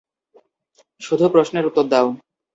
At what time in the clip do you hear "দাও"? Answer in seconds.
1.91-2.07